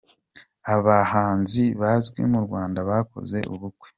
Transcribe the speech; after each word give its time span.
Abahanzi 0.75 1.63
bazwi 1.81 2.21
mu 2.31 2.39
Rwanda 2.45 2.79
bakoze 2.89 3.37
ubukwe. 3.53 3.89